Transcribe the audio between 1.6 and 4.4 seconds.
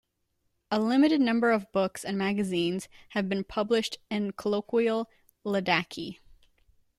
books and magazines have been published in